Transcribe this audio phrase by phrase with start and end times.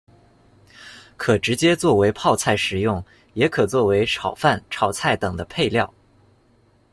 [1.15, 3.05] 可直接作为泡菜食用，
[3.35, 5.93] 也可作为炒饭、炒菜等的配料。